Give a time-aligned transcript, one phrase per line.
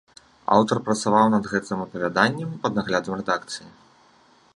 [0.55, 3.67] Аўтар працаваў над гэтым апавяданнем пад наглядам рэдакцыі.